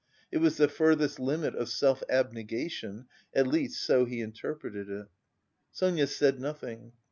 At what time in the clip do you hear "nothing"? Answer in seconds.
6.39-6.93